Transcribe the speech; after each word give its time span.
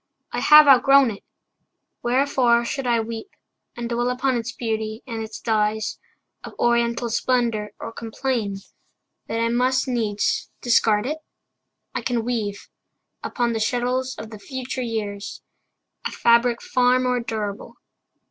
I 0.31 0.39
have 0.39 0.67
outgrown 0.67 1.11
it. 1.11 1.23
Wherefore 2.01 2.65
should 2.65 2.87
I 2.87 2.99
weep 3.01 3.29
And 3.77 3.87
dwell 3.87 4.09
upon 4.09 4.35
its 4.35 4.51
beauty, 4.51 5.03
and 5.05 5.21
its 5.21 5.39
dyes 5.39 5.99
Of 6.43 6.57
oriental 6.57 7.11
splendor, 7.11 7.75
or 7.79 7.91
complain 7.93 8.55
That 9.27 9.39
I 9.39 9.49
must 9.49 9.87
needs 9.87 10.49
discard 10.59 11.05
it? 11.05 11.19
I 11.93 12.01
can 12.01 12.25
weave 12.25 12.67
Upon 13.21 13.53
the 13.53 13.59
shuttles 13.59 14.15
of 14.17 14.31
the 14.31 14.39
future 14.39 14.81
years 14.81 15.43
A 16.07 16.11
fabric 16.11 16.63
far 16.63 16.99
more 16.99 17.19
durable. 17.19 17.75